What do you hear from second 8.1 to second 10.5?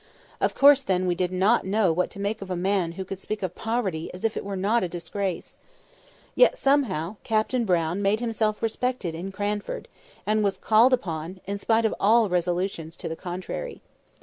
himself respected in Cranford, and